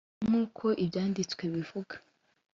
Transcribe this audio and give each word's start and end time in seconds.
ni 0.19 0.25
nk 0.29 0.33
uko 0.43 0.65
ibyanditswe 0.83 1.43
bivuga 1.53 1.95